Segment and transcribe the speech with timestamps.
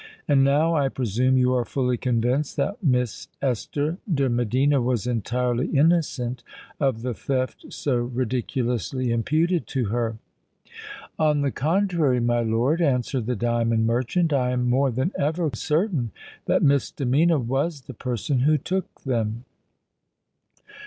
[0.27, 5.67] And now, I presume, you are fully convinced that Miss Esther de Medina was entirely
[5.77, 6.41] innocent
[6.79, 10.17] of the theft so ridiculously imputed to her."
[11.19, 16.09] "On the contrary, my lord," answered the diamond merchant: "I am more than ever certain
[16.47, 19.45] that Miss de Medina was the person who took them."